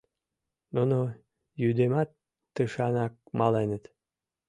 [0.75, 0.99] Нуно
[1.61, 2.09] йӱдымат
[2.55, 3.83] тышанак маленыт.